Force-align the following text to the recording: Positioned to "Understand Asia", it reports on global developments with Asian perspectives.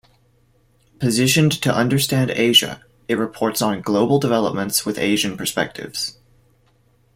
Positioned 0.97 1.51
to 1.61 1.71
"Understand 1.71 2.31
Asia", 2.31 2.81
it 3.07 3.19
reports 3.19 3.61
on 3.61 3.81
global 3.83 4.17
developments 4.19 4.83
with 4.83 4.97
Asian 4.97 5.37
perspectives. 5.37 6.17